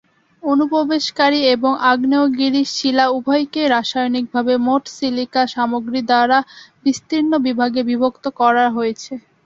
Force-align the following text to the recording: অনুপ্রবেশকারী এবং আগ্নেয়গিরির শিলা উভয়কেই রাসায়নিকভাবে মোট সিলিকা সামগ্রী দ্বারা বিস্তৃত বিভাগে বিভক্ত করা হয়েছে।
অনুপ্রবেশকারী 0.43 1.39
এবং 1.55 1.71
আগ্নেয়গিরির 1.91 2.71
শিলা 2.75 3.05
উভয়কেই 3.17 3.67
রাসায়নিকভাবে 3.69 4.53
মোট 4.67 4.83
সিলিকা 4.95 5.41
সামগ্রী 5.53 5.99
দ্বারা 6.09 6.37
বিস্তৃত 6.83 7.31
বিভাগে 7.45 7.81
বিভক্ত 7.89 8.25
করা 8.39 8.65
হয়েছে। 8.75 9.13